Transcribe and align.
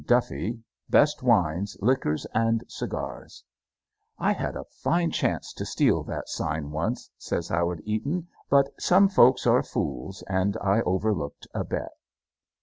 Duffy 0.03 0.59
Best 0.89 1.21
Wines, 1.21 1.77
Liquors, 1.79 2.25
and 2.33 2.63
Cigars 2.67 3.43
"I 4.17 4.33
had 4.33 4.55
a 4.55 4.63
fine 4.63 5.11
chance 5.11 5.53
to 5.53 5.63
steal 5.63 6.01
that 6.05 6.27
sign 6.27 6.71
once," 6.71 7.11
says 7.19 7.49
Howard 7.49 7.81
Eaton, 7.85 8.27
"but 8.49 8.71
some 8.81 9.09
folks 9.09 9.45
are 9.45 9.61
fools, 9.61 10.23
and 10.27 10.57
I 10.59 10.81
overlooked 10.87 11.45
a 11.53 11.63
bet." 11.63 11.91